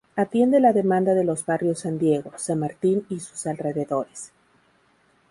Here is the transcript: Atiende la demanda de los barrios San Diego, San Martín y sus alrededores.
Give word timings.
Atiende 0.15 0.59
la 0.59 0.73
demanda 0.73 1.13
de 1.13 1.23
los 1.23 1.45
barrios 1.45 1.81
San 1.81 1.99
Diego, 1.99 2.33
San 2.35 2.57
Martín 2.57 3.05
y 3.09 3.19
sus 3.19 3.45
alrededores. 3.45 4.31